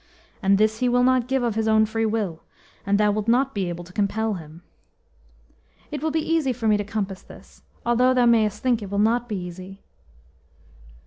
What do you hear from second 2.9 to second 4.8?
thou wilt not be able to compel him."